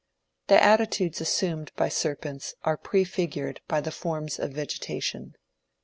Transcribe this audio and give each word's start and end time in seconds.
The 0.47 0.59
attitudes 0.59 1.21
assumed 1.21 1.71
by 1.75 1.89
serpents 1.89 2.55
are 2.63 2.75
prefigured 2.75 3.61
by 3.67 3.81
the 3.81 3.91
forms 3.91 4.39
of 4.39 4.51
vegetation. 4.51 5.35